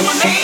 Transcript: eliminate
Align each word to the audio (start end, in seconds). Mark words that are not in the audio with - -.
eliminate 0.00 0.43